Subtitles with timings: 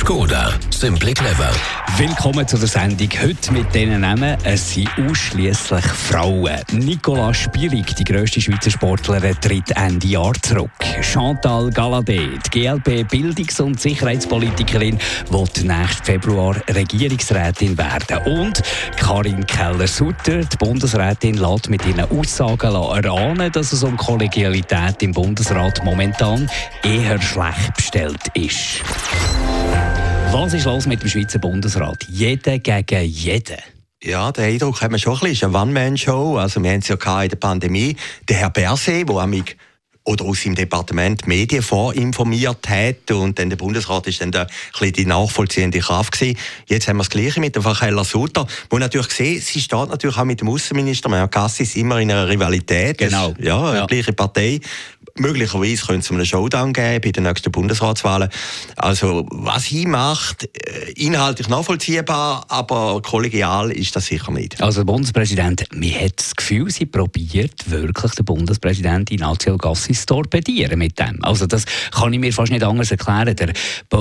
[0.00, 0.58] Skoda.
[0.70, 1.50] Simply clever.
[1.98, 3.10] Willkommen zu der Sendung.
[3.22, 4.38] Heute mit diesen Namen.
[4.44, 6.58] Es sind ausschließlich Frauen.
[6.72, 10.70] Nicola Spierig, die grösste Schweizer Sportlerin, tritt Ende Jahr zurück.
[11.02, 18.40] Chantal Galladet, die GLP-Bildungs- und Sicherheitspolitikerin, wird nächsten Februar Regierungsrätin werden.
[18.40, 18.62] Und
[18.96, 25.84] Karin Keller-Sutter, die Bundesrätin, lässt mit ihren Aussagen erahnen, dass es um Kollegialität im Bundesrat
[25.84, 26.50] momentan
[26.82, 28.82] eher schlecht bestellt ist.
[30.32, 32.06] Was ist los mit dem Schweizer Bundesrat?
[32.08, 33.56] Jeder gegen jeden.
[34.00, 35.32] Ja, den Eindruck haben wir schon ein bisschen.
[35.32, 36.38] Es ist eine One-Man-Show.
[36.38, 37.96] Also, wir haben es ja in der Pandemie.
[38.28, 39.56] Der Herr Berset, der mich
[40.04, 44.48] oder aus seinem Departement Medien vorinformiert hat und dann der Bundesrat ist dann da ein
[44.72, 46.38] bisschen die nachvollziehende Kraft gewesen.
[46.66, 50.16] Jetzt haben wir das Gleiche mit der Frau Keller-Sutter, wo natürlich sehen, sie steht natürlich
[50.16, 52.98] auch mit dem Außenminister, Herr Cassis, immer in einer Rivalität.
[52.98, 53.32] Genau.
[53.32, 54.60] Das, ja, ja, gleiche Partei
[55.16, 58.28] möglicherweise könnte es einen Showdown geben bei den nächsten Bundesratswahlen.
[58.76, 64.60] Also, was sie macht, äh, inhaltlich nachvollziehbar, aber kollegial ist das sicher nicht.
[64.62, 70.14] Also, der Bundespräsident, mir hat das Gefühl, sie probiert wirklich den Bundespräsident Ignazio Gassis zu
[70.14, 71.22] torpedieren mit dem.
[71.22, 73.36] Also, das kann ich mir fast nicht anders erklären.
[73.36, 73.52] Der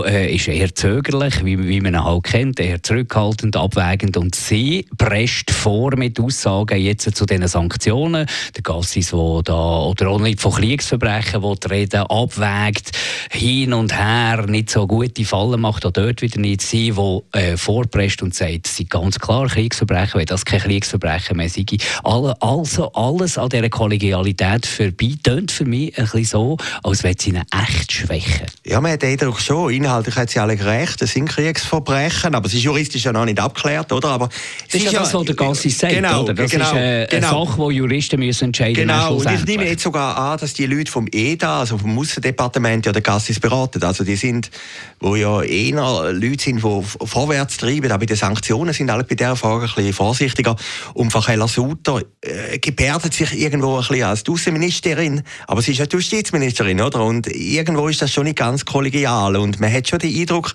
[0.06, 4.86] äh, ist eher zögerlich, wie, wie man ihn halt kennt, eher zurückhaltend, abwägend und sie
[4.98, 8.26] prescht vor mit Aussagen jetzt zu diesen Sanktionen.
[8.56, 12.92] Der Gassis, der da, oder auch nicht von Kriegsverbrechen Kriegsverbrechen, wo die Rede abwägt,
[13.32, 17.58] hin und her, nicht so gute Fallen macht, auch dort wieder nicht sie, wo äh,
[17.58, 21.66] vorpresst und sagt, es sind ganz klar Kriegsverbrechen, wenn das kein Kriegsverbrechen mehr sei.
[22.04, 27.18] Alle, also alles an dieser Kollegialität vorbei, tönt für mich ein bisschen so, als wenn
[27.18, 28.48] sie ihn echt schwächen.
[28.66, 32.48] Ja, man hat den Eindruck schon, inhaltlich hat sie alle gerecht, es sind Kriegsverbrechen, aber
[32.48, 34.10] es ist juristisch ja noch nicht abgeklärt, oder?
[34.10, 34.30] Aber
[34.66, 36.34] das ist ja das, was der Gassi sagt, genau, oder?
[36.34, 37.42] Das genau, ist äh, genau.
[37.42, 38.88] eine Sache, die Juristen müssen entscheiden müssen.
[38.88, 42.86] Genau, und ich nehme jetzt sogar an, dass die Leute vom EDA, also vom Aussendepartement,
[42.86, 43.84] ja den Gassis beraten.
[43.84, 44.52] Also die sind,
[45.00, 49.16] wo ja eher Leute sind, die vorwärts treiben, aber bei den Sanktionen sind alle bei
[49.16, 50.56] dieser Frage ein bisschen vorsichtiger.
[50.94, 55.78] Und Frau Keller-Sutter äh, gebärdet sich irgendwo ein bisschen als die Außenministerin, aber sie ist
[55.78, 57.04] ja die Justizministerin, oder?
[57.04, 60.54] Und irgendwo ist das schon nicht ganz kollegial und man hat schon den Eindruck,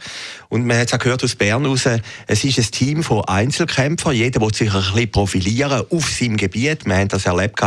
[0.48, 1.88] und man hat es auch gehört aus Bern raus,
[2.26, 6.86] es ist ein Team von Einzelkämpfern, jeder will sich ein bisschen profilieren auf seinem Gebiet.
[6.86, 7.60] Wir haben das erlebt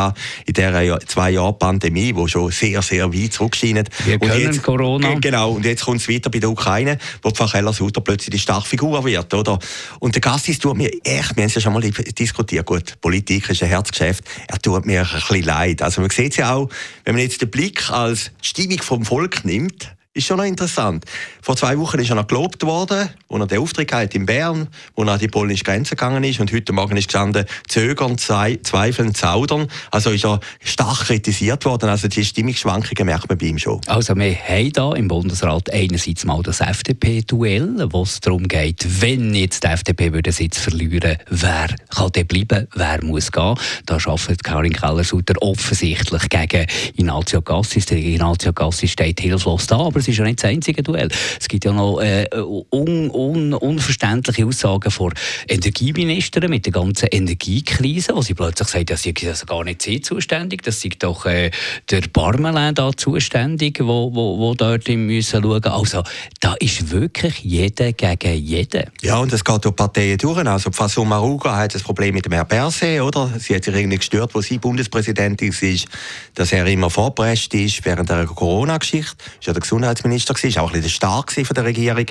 [0.45, 3.89] in dieser zwei Jahren Pandemie, wo schon sehr, sehr weit zurückscheint.
[4.05, 5.15] Wir können jetzt, Corona.
[5.15, 8.39] Genau, und jetzt kommt es weiter bei der Ukraine, wo die Keller Sutter plötzlich die
[8.39, 9.59] starke Figur wird, oder?
[9.99, 13.49] Und der Gassis tut mir echt, wir haben es ja schon mal diskutiert, gut, Politik
[13.49, 15.81] ist ein Herzgeschäft, er tut mir ein bisschen leid.
[15.81, 16.69] Also man sieht es ja auch,
[17.05, 21.05] wenn man jetzt den Blick als Stimmung vom Volk nimmt, ist schon noch interessant.
[21.41, 24.67] Vor zwei Wochen ist er noch gelobt worden, wo er den Auftritt hatte in Bern,
[24.95, 29.13] wo er an die polnische Grenze gegangen ist und heute Morgen ist gestanden, zögern, zweifeln,
[29.13, 29.67] zaudern.
[29.91, 31.89] Also ist er stark kritisiert worden.
[31.89, 33.79] Also die Stimmungsschwankungen merkt man bei ihm schon.
[33.85, 39.33] Also wir haben hier im Bundesrat einerseits mal das FDP-Duell, wo es darum geht, wenn
[39.35, 43.55] jetzt die FDP würde Sitz verlieren, wer kann denn bleiben, wer muss gehen.
[43.85, 47.85] Da arbeitet Karin Keller-Sutter offensichtlich gegen Ignazio Gassis.
[47.85, 51.09] Der Ignazio Gassis steht hilflos da, aber es ist ja nicht das einzige Duell.
[51.39, 52.27] Es gibt ja noch äh,
[52.71, 55.13] un, un, unverständliche Aussagen von
[55.47, 59.99] Energieministern mit der ganzen Energiekrise, wo sie plötzlich sagen, das ist also gar nicht sie
[60.01, 61.51] zuständig, das ist doch äh,
[61.89, 65.63] der Parmelin da zuständig, wo, wo, wo dort müssen schauen.
[65.65, 66.03] Also
[66.39, 68.83] da ist wirklich jeder gegen jeden.
[69.01, 70.45] Ja, und es geht durch Parteien durch.
[70.45, 73.31] Also Faso Maruga hat das Problem mit dem Herrn Berset, oder?
[73.39, 75.87] Sie hat sich irgendwie gestört, wo sie Bundespräsidentin ist,
[76.35, 79.15] dass er immer vorpresst ist während der Corona-Geschichte.
[79.39, 79.61] Ist ja der
[79.97, 82.05] Gesundheitsminister gewesen, auch ein bisschen stark von der Regierung.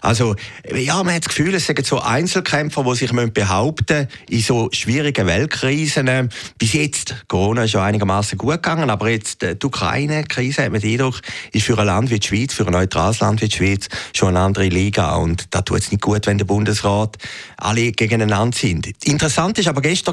[0.00, 0.36] Also,
[0.74, 5.26] ja, man hat das Gefühl, es sind so Einzelkämpfer, die sich behaupten in so schwierigen
[5.26, 6.28] Weltkrisen.
[6.58, 10.92] Bis jetzt, Corona ist ja einigermaßen gut gegangen, aber jetzt die Ukraine-Krise, hat man den
[10.92, 11.20] Eindruck,
[11.52, 14.30] ist für ein Land wie die Schweiz, für ein neutrales Land wie die Schweiz, schon
[14.30, 15.16] eine andere Liga.
[15.16, 17.16] Und da tut es nicht gut, wenn der Bundesrat
[17.56, 18.88] alle gegeneinander sind.
[19.04, 20.10] Interessant ist aber gestern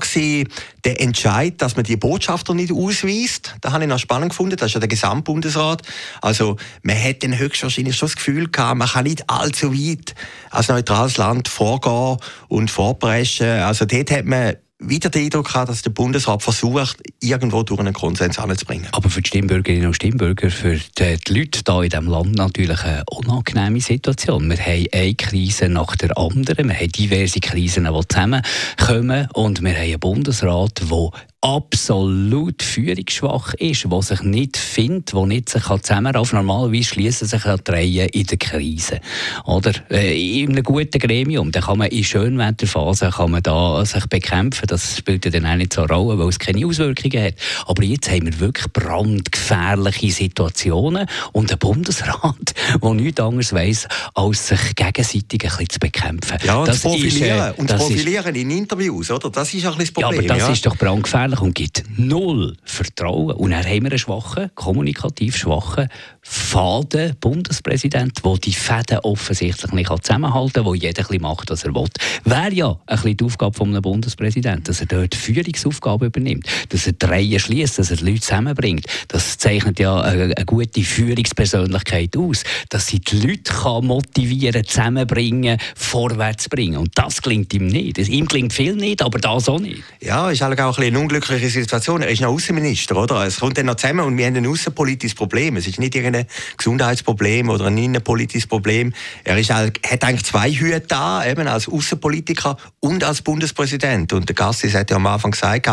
[0.84, 3.56] der Entscheid, dass man die Botschafter nicht ausweist.
[3.62, 4.56] Da habe ich noch spannend gefunden.
[4.58, 5.82] Das ist ja der Gesamtbundesrat.
[6.22, 10.16] Also, man hat dann höchstwahrscheinlich schon das Gefühl gehabt, man kann nicht allzu weit
[10.52, 12.18] als neutrales Land vorgehen
[12.48, 13.48] und vorpreschen.
[13.48, 17.94] Also dort hat man wieder den Eindruck habe, dass der Bundesrat versucht, irgendwo durch einen
[17.94, 18.88] Konsens anzubringen.
[18.92, 23.04] Aber für die Stimmbürgerinnen und Stimmbürger, für die, Leute hier in diesem Land natürlich eine
[23.10, 24.50] unangenehme Situation.
[24.50, 29.74] Wir haben eine Krise nach der anderen, wir haben diverse Krisen, die zusammenkommen und wir
[29.74, 31.10] haben einen Bundesrat, der
[31.48, 36.46] absolut führungsschwach ist, der sich nicht findet, der nicht sich zusammenraufen kann.
[36.46, 39.00] Normalerweise schließen sich die Reihen in der Krise.
[39.46, 39.72] Oder?
[39.90, 44.68] Äh, in einem guten Gremium, da kann man in Schönwetterphasen kann man da sich bekämpfen.
[44.68, 47.36] Das spielt ja dann auch nicht so eine Rolle, weil es keine Auswirkungen hat.
[47.66, 52.54] Aber jetzt haben wir wirklich brandgefährliche Situationen und ein Bundesrat,
[52.84, 56.38] der nichts anderes weiss, als sich gegenseitig ein bisschen zu bekämpfen.
[56.44, 59.30] Ja, und das profilieren, ist, äh, und profilieren ist, in Interviews, oder?
[59.30, 60.24] Das ist ein bisschen das Problem.
[60.26, 60.54] Ja, aber das ja.
[60.54, 63.36] ist doch brandgefährlich gefährlich und gibt null Vertrauen.
[63.36, 65.90] Und dann haben wir einen schwachen, kommunikativ schwachen,
[66.30, 71.74] faden Bundespräsident, der die Fäden offensichtlich nicht zusammenhalten kann, wo jeder ein macht, was er
[71.74, 71.88] will.
[72.26, 76.94] Wäre ja ein bisschen die Aufgabe eines Bundespräsidenten, dass er dort Führungsaufgaben übernimmt, dass er
[76.94, 78.86] die Reihen schließt, dass er die Leute zusammenbringt.
[79.08, 85.60] Das zeichnet ja eine, eine gute Führungspersönlichkeit aus, dass sie die Leute kann motivieren, zusammenbringen,
[85.76, 86.78] vorwärts bringen.
[86.78, 87.98] Und das klingt ihm nicht.
[88.00, 89.82] Ihm klingt viel nicht, aber das auch nicht.
[90.02, 92.02] Ja, ist halt auch ein bisschen unglückliche Situation.
[92.02, 93.26] Er ist noch Außenminister, oder?
[93.26, 95.56] Es kommt dann noch zusammen und wir haben ein außenpolitisches Problem.
[95.56, 96.17] Es ist nicht irgendein
[96.58, 98.94] Gesundheitsproblem oder ein innenpolitisches Problem.
[99.24, 104.14] Er ist hat eigentlich zwei Hüte da, eben als Außenpolitiker und als Bundespräsident.
[104.14, 105.68] Und der Gassis hat ja am Anfang gesagt,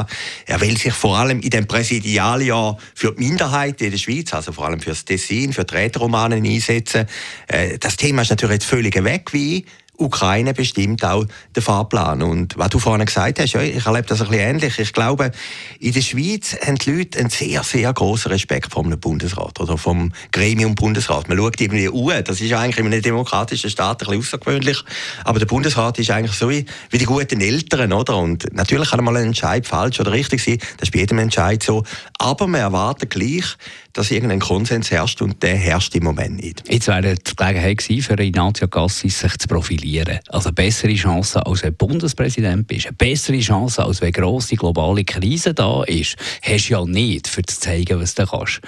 [0.46, 4.52] er will sich vor allem in dem Präsidialjahr für die Minderheit in der Schweiz, also
[4.52, 7.06] vor allem für das Tessin, für die Räteromanen einsetzen.
[7.46, 9.64] Äh, das Thema ist natürlich jetzt völlig weg, wie
[9.96, 11.25] Ukraine bestimmt auch
[11.55, 12.23] den Fahrplan.
[12.23, 14.79] Und was du vorhin gesagt hast, ja, ich erlebe das ein bisschen ähnlich.
[14.79, 15.31] Ich glaube,
[15.79, 19.79] in der Schweiz haben die Leute einen sehr, sehr großen Respekt vor einem Bundesrat oder
[19.79, 21.29] vom Gremium Bundesrat.
[21.29, 24.82] Man schaut irgendwie an, das ist eigentlich in einem demokratischen Staat ein außergewöhnlich,
[25.25, 28.17] aber der Bundesrat ist eigentlich so wie, wie die guten Eltern, oder?
[28.17, 31.62] Und natürlich kann mal ein Entscheid falsch oder richtig sein, das ist bei jedem Entscheid
[31.62, 31.85] so,
[32.19, 33.44] aber man erwartet gleich,
[33.93, 36.64] dass irgendein Konsens herrscht und der herrscht im Moment nicht.
[36.69, 39.83] Jetzt wäre die Gelegenheit für Ignacio Cassis sich zu profilieren.
[40.28, 45.04] Also eine bessere Chance, als wenn Bundespräsident bist, eine bessere Chance, als wenn grosse globale
[45.04, 48.60] Krise da ist, hast du ja nicht, für zu zeigen, was du kannst.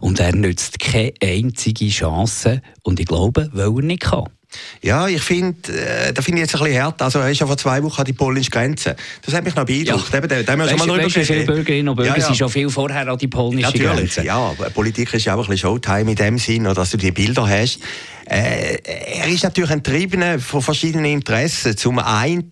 [0.00, 4.24] Und er nützt keine einzige Chance und ich glaube, weil er nicht kann.
[4.82, 7.02] Ja, ich finde, äh, da finde ich jetzt ein bisschen hart.
[7.02, 8.96] Also, er ist ja vor zwei Wochen an die polnische Grenze.
[9.22, 10.12] Das hat mich noch beeindruckt.
[10.12, 10.20] Ja.
[10.20, 12.24] Da, da haben wir schon mal weißt, viele Bürgerinnen und Bürger ja, ja.
[12.24, 14.24] sind schon viel vorher an die polnische Natürlich, Grenze.
[14.24, 17.48] Ja, Politik ist ja auch ein bisschen Showtime in dem Sinn, dass du die Bilder
[17.48, 17.80] hast.
[18.28, 21.76] Äh, er ist natürlich ein Triebener von verschiedenen Interessen.
[21.76, 22.50] Zum einen,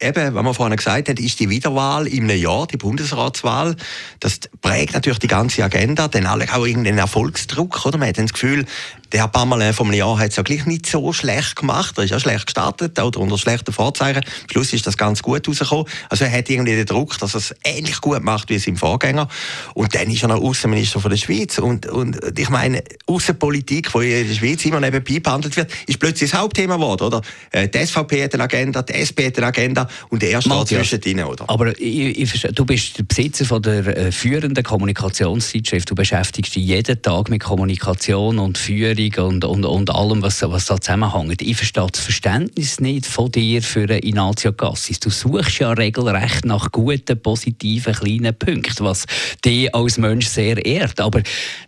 [0.00, 3.74] eben, was man vorhin gesagt hat, ist die Wiederwahl im Jahr, die Bundesratswahl.
[4.20, 7.98] Das prägt natürlich die ganze Agenda, dann alle auch irgendeinen Erfolgsdruck, oder?
[7.98, 8.64] Man hat das Gefühl,
[9.12, 11.96] der Herr Pammerle vom Jahr hat es ja gleich nicht so schlecht gemacht.
[11.96, 14.18] Er ist ja schlecht gestartet, oder unter schlechten Vorzeichen.
[14.24, 15.86] Am Schluss ist das ganz gut rausgekommen.
[16.10, 19.28] Also er hat irgendwie den Druck, dass er es ähnlich gut macht wie sein Vorgänger.
[19.74, 21.58] Und dann ist er noch Außenminister von der Schweiz.
[21.58, 25.98] Und, und ich meine, Außenpolitik, die in der Schweiz immer neben nebenbei behandelt wird, ist
[25.98, 27.22] plötzlich das Hauptthema geworden, oder?
[27.50, 31.24] Äh, die SVP hat eine Agenda, die SP hat eine Agenda und er steht zwischendrin,
[31.24, 31.48] oder?
[31.48, 35.90] Aber ich, ich, du bist der Besitzer von der äh, führenden Kommunikationszeitschrift.
[35.90, 40.66] Du beschäftigst dich jeden Tag mit Kommunikation und Führung und, und, und allem, was, was
[40.66, 41.40] da zusammenhängt.
[41.40, 44.98] Ich verstehe das Verständnis nicht von dir für Inacio Cassis.
[44.98, 49.06] Du suchst ja regelrecht nach guten, positiven, kleinen Punkten, was
[49.44, 51.00] dich als Mensch sehr ehrt.
[51.00, 51.22] Aber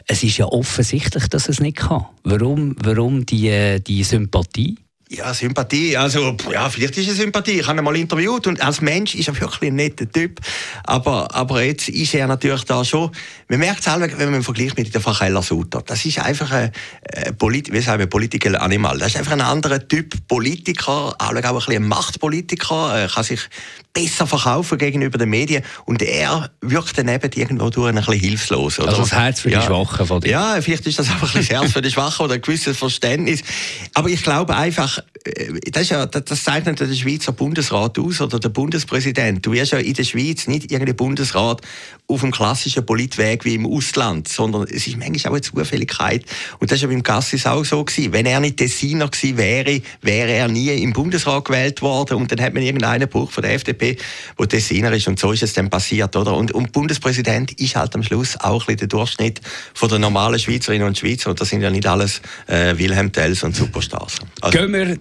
[0.07, 2.07] es ist ja offensichtlich, dass es nicht kann.
[2.25, 4.77] Warum, warum die, die Sympathie?
[5.13, 5.97] Ja, Sympathie.
[5.97, 7.59] Also, ja, vielleicht ist es Sympathie.
[7.59, 10.39] Ich habe ihn mal interviewt und als Mensch ist er wirklich ein netter Typ.
[10.85, 13.11] Aber, aber jetzt ist er natürlich da schon,
[13.49, 15.83] man merkt es selber, wenn man vergleicht mit der Facheller Sutter.
[15.85, 16.71] Das ist einfach ein,
[17.13, 18.99] ein Polit wie sagen wir, Political Animal.
[18.99, 23.41] Das ist einfach ein anderer Typ Politiker, auch ein bisschen ein Machtpolitiker, er kann sich
[23.93, 28.79] besser verkaufen gegenüber den Medien und er wirkt dann eben irgendwo durch ein bisschen hilflos.
[28.79, 28.89] Oder?
[28.89, 29.61] Also das Herz für ja.
[29.61, 30.31] die Schwachen von dir.
[30.31, 33.43] Ja, vielleicht ist das einfach ein das Herz für die Schwachen oder ein gewisses Verständnis.
[33.95, 35.01] Aber ich glaube einfach,
[35.71, 39.45] das, ist ja, das zeichnet der Schweizer Bundesrat aus oder der Bundespräsident.
[39.45, 41.61] Du wirst ja in der Schweiz nicht irgendein Bundesrat
[42.07, 46.25] auf dem klassischen Politweg wie im Ausland, sondern es ist manchmal auch eine Zufälligkeit.
[46.59, 48.13] Und das ist ja beim Gassis auch so gewesen.
[48.15, 52.41] Wenn er nicht Tessiner gewesen wäre, wäre er nie im Bundesrat gewählt worden und dann
[52.41, 53.99] hat man irgendeinen Buch von der FDP,
[54.39, 56.35] wo Tessiner ist und so ist es dann passiert, oder?
[56.35, 59.43] Und, und Bundespräsident ist halt am Schluss auch ein der Durchschnitt
[59.75, 63.43] von der normalen Schweizerinnen und Schweizer und das sind ja nicht alles äh, Wilhelm Tells
[63.43, 64.17] und Superstars.
[64.41, 64.59] Also,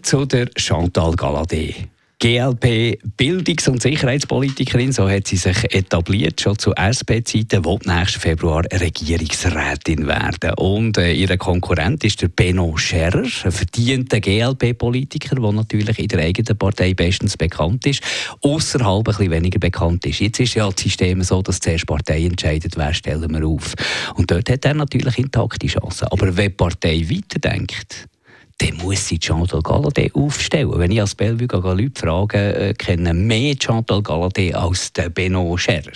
[0.10, 1.88] zu der Chantal Galadé.
[2.18, 8.64] GLP Bildungs- und Sicherheitspolitikerin, so hat sie sich etabliert, schon zu SP-Zeiten, will nächsten Februar
[8.74, 10.56] Regierungsrätin werden.
[10.58, 16.22] Und äh, ihr Konkurrent ist der Benno Scherrer, ein verdienter GLP-Politiker, der natürlich in der
[16.22, 18.02] eigenen Partei bestens bekannt ist,
[18.42, 20.22] außerhalb ein bisschen weniger bekannt ist.
[20.22, 23.76] Jetzt ist ja das System so, dass zuerst Partei entscheidet, wer stellen wir auf.
[24.16, 26.08] Und dort hat er natürlich intakte Chancen.
[26.08, 28.08] Aber wenn die Partei weiterdenkt,
[28.60, 30.74] dann muss sie Chantal Galladay aufstellen.
[30.76, 35.92] Wenn ich als Bellevue Leute frage, äh, kennen mehr Chantal Galladay als der Benno Scherer?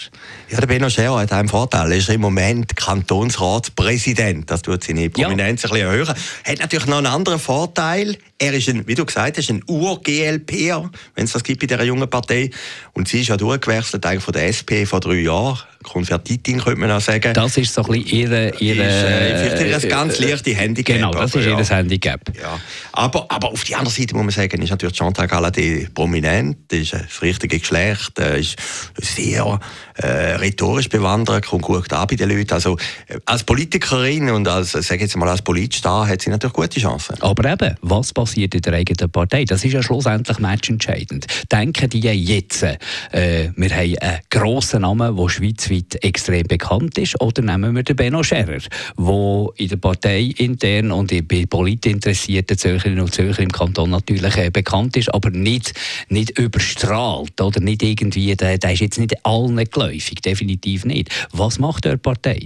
[0.49, 1.91] Ja, der Benno Scherer hat einen Vorteil.
[1.91, 4.49] Er ist im Moment Kantonsratspräsident.
[4.49, 5.69] Das tut seine Prominenz ja.
[5.69, 6.07] ein bisschen erhöhen.
[6.07, 8.17] Hat natürlich noch einen anderen Vorteil.
[8.43, 11.83] Er ist ein, wie du gesagt hast, ein Ur-GLPer, wenn es das gibt in dieser
[11.85, 12.49] jungen Partei.
[12.91, 16.91] Und sie ist ja durchgewechselt eigentlich von der SP vor drei Jahren Konvertitin, könnte man
[16.91, 17.33] auch sagen.
[17.33, 18.53] Das ist so ein bisschen ihre...
[18.59, 20.95] ihre ist, äh, vielleicht ein ganz äh, leichtes Handicap.
[20.95, 21.57] Genau, das ist ja.
[21.57, 22.19] ihr Handicap.
[22.37, 22.59] Ja.
[22.91, 26.93] Aber, aber auf der anderen Seite muss man sagen, ist natürlich Chantal Galladay prominent, ist
[26.93, 28.57] das richtige Geschlecht, ist
[28.99, 29.59] sehr
[29.95, 32.53] äh, rhetorisch bewandert, kommt gut an bei den Leuten.
[32.53, 36.79] Also äh, als Politikerin und als, sag jetzt mal, als Politstar hat sie natürlich gute
[36.79, 37.15] Chancen.
[37.21, 39.45] Aber eben, was passiert in der eigenen Partei?
[39.45, 41.27] Das ist ja schlussendlich matchentscheidend.
[41.51, 47.41] Denken die jetzt, äh, wir haben einen grossen Namen, der schweizweit extrem bekannt ist, oder
[47.41, 48.59] nehmen wir den Benno Scherer,
[48.97, 54.49] der in der Partei intern und bei politinteressierten Zürcherinnen und Zürcher im Kanton natürlich äh,
[54.49, 55.73] bekannt ist, aber nicht,
[56.09, 61.09] nicht überstrahlt oder nicht irgendwie, der, der ist jetzt nicht allen geläufig, definitiv nicht.
[61.31, 62.45] Was macht die Partei?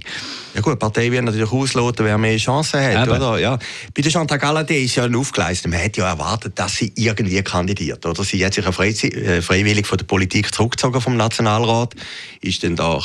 [0.54, 3.38] Ja gut, die Partei wird natürlich ausloten, wer mehr Chancen hat, oder?
[3.40, 3.58] Ja.
[3.94, 5.72] Bei der Chantal Galladay ist ja aufgeleistet.
[5.72, 8.24] Man hätte ja erwartet, dass sie irgendwie kandidiert, oder?
[8.24, 11.96] Sie hat sich ja äh, freiwillig von der Politik zurückgezogen vom Nationalrat,
[12.42, 13.00] ist dann da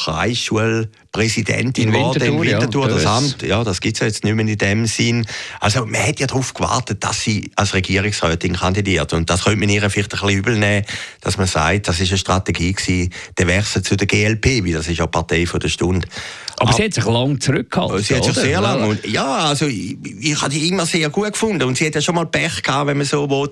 [1.12, 3.42] Kreisschulpräsidentin geworden in Winterthur, ja, das Amt.
[3.42, 5.26] Ja, das gibt es ja jetzt nicht mehr in dem Sinn.
[5.60, 9.12] Also man hätte ja darauf gewartet, dass sie als Regierungsrätin kandidiert.
[9.12, 10.86] Und das könnte man ihr vielleicht ein bisschen übel nehmen,
[11.20, 14.88] dass man sagt, das ist eine Strategie gewesen, der Wechsel zu der GLP, weil das
[14.88, 16.08] ist ja Partei von der Stunde.
[16.56, 18.02] Aber, Aber sie hat sich lang zurückgehalten.
[18.02, 18.86] Sie hat sich sehr lange.
[18.86, 21.64] Und ja, also ich, ich habe die immer sehr gut gefunden.
[21.64, 23.50] Und sie hat ja schon mal Pech gehabt, wenn man so will.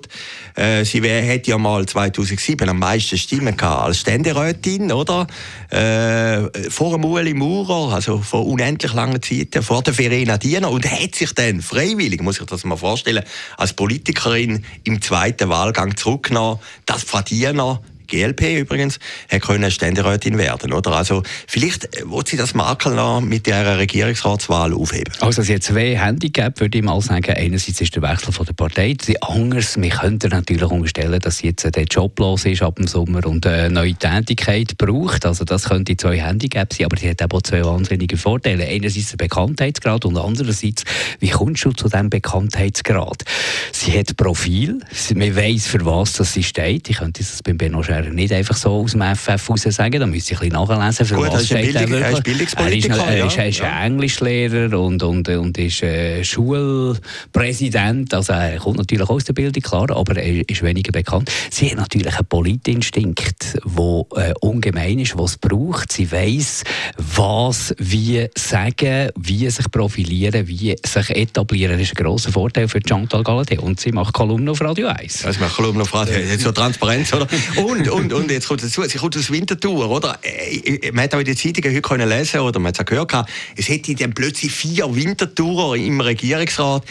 [0.55, 5.27] Äh, sie hätte ja mal 2007 am meisten Stimmen gehabt als Ständerätin, oder?
[5.71, 10.71] Äh, vor dem Ueli Maurer, also vor unendlich langer Zeit, vor der Verena Diener.
[10.71, 13.25] Und hat sich dann freiwillig, muss ich das mal vorstellen,
[13.57, 18.99] als Politikerin im zweiten Wahlgang zurückgenommen, dass Frau Diener GLP übrigens,
[19.31, 20.93] hat können Ständerätin werden, oder?
[20.93, 25.15] Also, vielleicht äh, wird sie das Makel noch mit der Regierungsratswahl aufheben.
[25.21, 27.33] Also, sie hat zwei Handicap, würde ich mal sagen.
[27.35, 28.97] Einerseits ist der Wechsel von der Partei.
[29.21, 33.25] Anders, wir könnten natürlich unterstellen, dass sie jetzt der Job los ist ab dem Sommer
[33.27, 35.25] und eine neue Tätigkeit braucht.
[35.25, 38.67] Also, das könnte zwei Handicaps sein, aber sie hat auch zwei wahnsinnige Vorteile.
[38.67, 40.85] Einerseits der Bekanntheitsgrad und andererseits,
[41.21, 43.25] wie kommst du zu diesem Bekanntheitsgrad?
[43.73, 44.81] Sie hat Profil,
[45.15, 46.91] man weiß, für was das sie steht.
[46.91, 50.01] Ich könnte das beim Benno er nicht einfach so aus dem FF raus sagen.
[50.01, 52.01] Da müsste ich ein bisschen nachlesen, für Gut, was steht er wirklich.
[52.01, 53.85] Er ist Bildungspolitiker, er ist, er ist, ja.
[53.85, 58.15] Englischlehrer und, und, und ist äh, Schulpräsident.
[58.15, 61.31] Also er kommt natürlich aus der Bildung, klar, aber er ist weniger bekannt.
[61.51, 65.93] Sie hat natürlich einen Politinstinkt, der äh, ungemein ist, was es braucht.
[65.93, 66.65] Sie weiß,
[66.97, 71.79] was, wie sagen, wie sich profilieren, wie sich etablieren.
[71.79, 73.59] Das ist ein grosser Vorteil für Chantal Galladay.
[73.59, 75.23] Und sie macht Kolumnen auf Radio 1.
[75.23, 76.43] Ja, sie macht Kolumnen auf Radio 1.
[76.43, 77.27] So Transparenz, oder?
[77.57, 80.19] Und und, und jetzt kommt dazu, sie kommt aus Winterthur, oder?
[80.23, 82.81] Äh, äh, man hat auch in den Zeitungen heute können lesen oder man hat es
[82.81, 83.13] auch gehört,
[83.57, 86.85] es hätte dann plötzlich vier Winterthurer im Regierungsrat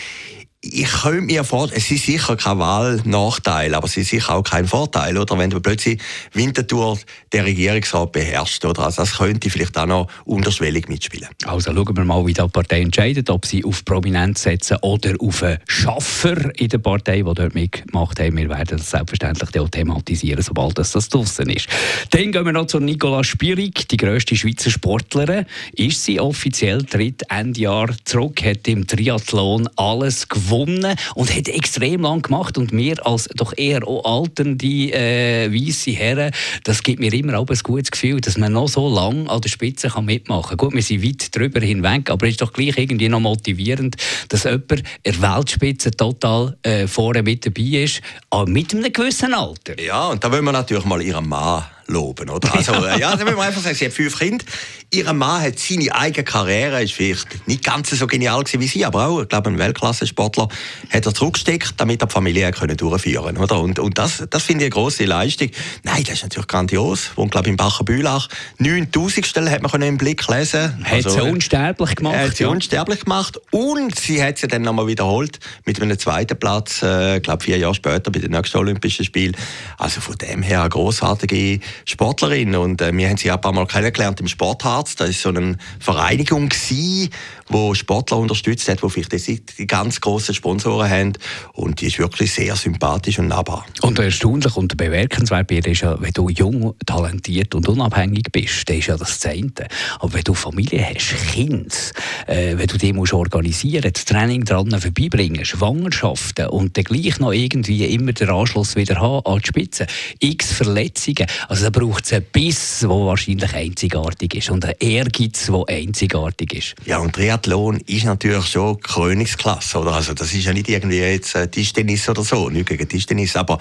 [0.61, 4.67] ich könnte mir vorstellen, es ist sicher kein Wahlnachteil, aber es ist sicher auch kein
[4.67, 5.37] Vorteil, oder?
[5.37, 6.01] Wenn du plötzlich
[6.33, 6.99] Winterthur
[7.31, 8.83] der Regierungsrat beherrscht, oder?
[8.83, 11.29] Also das könnte vielleicht auch noch unterschwellig mitspielen.
[11.45, 15.43] Also schauen wir mal, wie die Partei entscheidet, ob sie auf Prominenz setzen oder auf
[15.43, 18.35] einen Schaffer in der Partei, die dort mitgemacht haben.
[18.35, 21.69] Wir werden das selbstverständlich auch thematisieren, sobald das, das draussen ist.
[22.09, 25.45] Dann gehen wir noch zu Nicola Spirig, die grösste Schweizer Sportlerin.
[25.71, 31.47] Ist sie offiziell, tritt Ende Jahr zurück, hat im Triathlon alles gewonnen gewonnen und hat
[31.47, 32.57] extrem lang gemacht.
[32.57, 36.31] Und mir als doch eher auch alternde äh, weiße Herren,
[36.63, 39.49] das gibt mir immer auch ein gutes Gefühl, dass man noch so lange an der
[39.49, 40.57] Spitze kann mitmachen kann.
[40.57, 43.95] Gut, wir sind weit drüber hinweg, aber es ist doch gleich irgendwie noch motivierend,
[44.29, 49.33] dass jemand in der Weltspitze total äh, vorne mit dabei ist, aber mit einem gewissen
[49.33, 49.79] Alter.
[49.81, 52.53] Ja, und da wollen wir natürlich mal ihren Mann loben, oder?
[52.53, 54.45] Also, äh, ja, das muss man einfach sagen, sie hat fünf Kinder.
[54.91, 58.85] Ihr Mann hat seine eigene Karriere, ist vielleicht nicht ganz so genial gewesen wie sie,
[58.85, 60.47] aber auch, ich glaube, ein Weltklasse-Sportler
[60.89, 63.59] hat er zurückgesteckt, damit er die Familie können durchführen oder?
[63.59, 65.49] Und, und das, das finde ich eine grosse Leistung.
[65.83, 67.11] Nein, das ist natürlich grandios.
[67.15, 68.27] Und, glaube ich, in Bacher-Bülach
[68.57, 70.85] 9000 Stellen hat man können im Blick lesen.
[70.85, 72.15] Hat also, sie unsterblich gemacht.
[72.15, 72.49] Hat sie ja.
[72.49, 73.39] unsterblich gemacht.
[73.51, 77.75] Und sie hat sie dann nochmal wiederholt mit einem zweiten Platz, äh, glaube vier Jahre
[77.75, 79.35] später bei den nächsten Olympischen Spielen.
[79.77, 82.55] Also von dem her eine grossartige Sportlerin.
[82.55, 84.95] Und äh, wir haben sie ein paar Mal kennengelernt im Sportharz.
[84.95, 87.09] Das war so eine Vereinigung, gewesen,
[87.49, 91.13] wo Sportler unterstützt hat, wo vielleicht die, ganz grossen Sponsoren haben.
[91.53, 93.65] Und die ist wirklich sehr sympathisch und nahbar.
[93.81, 98.77] Und erstaunlich und bemerkenswert bei ist ja, wenn du jung, talentiert und unabhängig bist, das
[98.77, 99.67] ist ja das Zehnte.
[99.99, 101.93] Aber wenn du Familie hast, Kind,
[102.27, 107.33] äh, wenn du die musst organisieren, das Training dran vorbeibringen, Schwangerschaften und dann gleich noch
[107.33, 109.87] irgendwie immer den Anschluss wieder haben an die Spitze,
[110.19, 115.47] x Verletzungen, also da braucht es einen Biss, der wahrscheinlich einzigartig ist und einen Ehrgeiz,
[115.47, 116.75] der einzigartig ist.
[116.85, 119.93] Ja, und Triathlon ist natürlich schon Königsklasse, oder?
[119.93, 123.59] Also das ist ja nicht irgendwie jetzt äh, Tischtennis oder so, nicht gegen Tischtennis, aber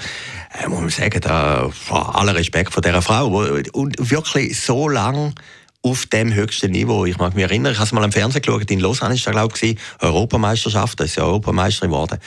[0.63, 3.29] äh, muss man sagen, da, aller Respekt vor dieser Frau,
[3.73, 5.35] und wirklich so lange
[5.83, 7.05] auf dem höchsten Niveau.
[7.05, 9.31] Ich mag mich erinnern, ich habe es mal im Fernsehen geschaut, in Lausanne ist da
[9.31, 12.19] glaube ich Europameisterschaft, da ist ja Europameisterin geworden.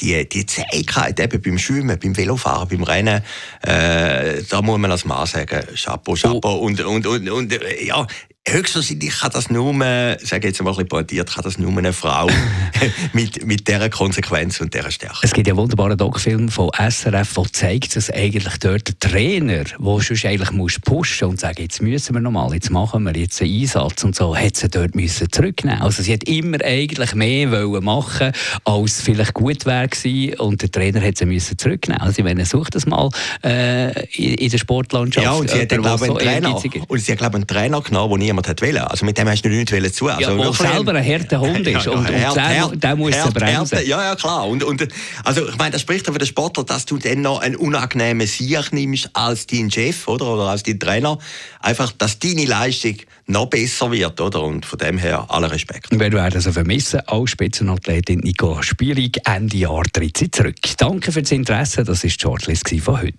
[0.00, 3.22] Die, die Zähigkeit eben beim Schwimmen, beim Velofahren, beim Rennen,
[3.62, 6.58] äh, da muss man als Mann sagen, Chapeau, Chapeau.
[6.58, 6.66] Oh.
[6.66, 8.06] Und, und, und, und ja,
[8.48, 9.74] höchstwahrscheinlich kann das nur,
[10.22, 12.28] sage jetzt mal ein bisschen pointiert, kann das nur eine Frau
[13.12, 15.18] mit, mit dieser Konsequenz und dieser Stärke.
[15.22, 19.64] Es gibt ja einen wunderbaren Doc-Film von SRF, der zeigt, dass eigentlich dort der Trainer,
[19.64, 23.42] der sonst eigentlich muss pushen und sagen, jetzt müssen wir nochmal, jetzt machen wir jetzt
[23.42, 25.82] einen Einsatz und so, hat sie dort müssen zurücknehmen.
[25.82, 28.32] Also sie hat immer eigentlich mehr wollen machen,
[28.64, 32.00] als vielleicht gut wäre gewesen und der Trainer hat sie müssen zurücknehmen.
[32.00, 33.10] Also ich meine, sucht das mal
[33.42, 35.24] äh, in, in der Sportlandschaft.
[35.24, 36.54] Ja, und sie hat, glaube so einen Trainer,
[36.88, 38.90] und sie hat, glaube einen Trainer genommen, der niemand wollte.
[38.90, 40.08] Also mit dem hast du nichts zu.
[40.08, 41.86] Also ja, selber ein harter Hund ist.
[41.86, 43.78] Ja, ja, und, und der, der muss hart, bremsen.
[43.86, 44.46] ja, ja, klar.
[44.48, 44.86] Und, und,
[45.24, 48.72] also ich meine, das spricht für den Sportler, dass du dann noch einen unangenehmen Sieg
[48.72, 51.18] nimmst als dein Chef oder, oder als dein Trainer.
[51.60, 54.42] Einfach, dass deine Leistung noch besser wird, oder?
[54.42, 55.90] Und von dem her aller Respekt.
[55.90, 60.56] Wir werden also vermissen, als Spitzenathletin Nico Spierig Ende Jahr tritt sie zurück.
[60.76, 63.18] Danke für das Interesse, das war die Shortlist von heute.